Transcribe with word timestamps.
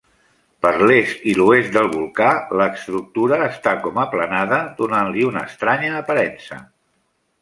Per 0.65 0.69
l'est 0.91 1.25
i 1.33 1.33
l'oest 1.41 1.75
del 1.75 1.89
volcà, 1.95 2.29
l'estructura 2.61 3.39
està 3.49 3.75
com 3.85 4.01
aplanada, 4.05 4.59
donant-li 4.81 5.27
una 5.29 5.45
estranya 5.51 5.93
aparença. 6.03 6.63